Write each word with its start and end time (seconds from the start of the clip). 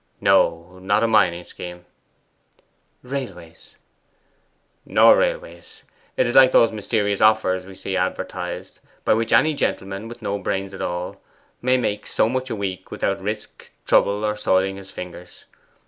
'No; 0.19 0.79
not 0.81 1.03
a 1.03 1.07
mining 1.07 1.45
scheme.' 1.45 1.85
'Railways?' 3.03 3.75
'Nor 4.83 5.15
railways. 5.15 5.83
It 6.17 6.25
is 6.25 6.33
like 6.33 6.51
those 6.51 6.71
mysterious 6.71 7.21
offers 7.21 7.67
we 7.67 7.75
see 7.75 7.95
advertised, 7.95 8.79
by 9.05 9.13
which 9.13 9.31
any 9.31 9.53
gentleman 9.53 10.07
with 10.07 10.23
no 10.23 10.39
brains 10.39 10.73
at 10.73 10.81
all 10.81 11.21
may 11.61 11.77
make 11.77 12.07
so 12.07 12.27
much 12.27 12.49
a 12.49 12.55
week 12.55 12.89
without 12.89 13.21
risk, 13.21 13.69
trouble, 13.85 14.25
or 14.25 14.35
soiling 14.35 14.77
his 14.77 14.89
fingers. 14.89 15.45